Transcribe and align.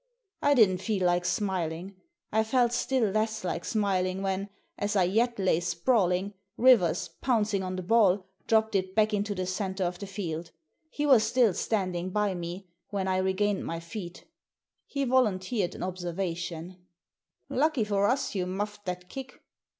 I 0.41 0.55
didn't 0.55 0.79
feel 0.79 1.05
like 1.05 1.25
smiling. 1.25 1.95
I 2.31 2.43
felt 2.43 2.73
still 2.73 3.11
less 3.11 3.43
like 3.43 3.63
smiling 3.63 4.23
when, 4.23 4.49
as 4.79 4.95
I 4.95 5.03
yet 5.03 5.37
lay 5.37 5.59
sprawling, 5.59 6.33
Rivers, 6.57 7.07
pounc 7.21 7.53
ing 7.53 7.61
on 7.61 7.75
the 7.75 7.83
ball, 7.83 8.25
dropped 8.47 8.73
it 8.73 8.95
back 8.95 9.13
into 9.13 9.35
the 9.35 9.45
centre 9.45 9.83
of 9.83 9.99
the 9.99 10.07
field 10.07 10.49
He 10.89 11.05
was 11.05 11.21
still 11.23 11.53
standing 11.53 12.09
by 12.09 12.33
me 12.33 12.67
when 12.89 13.07
I 13.07 13.17
re 13.17 13.33
gained 13.33 13.63
my 13.63 13.79
feet 13.79 14.25
He 14.87 15.03
volunteered 15.03 15.75
an 15.75 15.81
observatioa 15.81 16.69
*• 16.77 16.77
Lucky 17.47 17.83
for 17.83 18.07
us 18.07 18.33
you 18.33 18.47
muffed 18.47 18.85
that 18.85 19.07
kick." 19.07 19.39